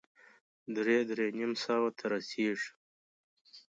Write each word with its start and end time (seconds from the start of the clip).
درې- 0.75 1.07
درې 1.09 1.27
نيم 1.37 1.51
سوه 1.63 1.89
ته 1.97 2.05
رسېږي. 2.11 2.69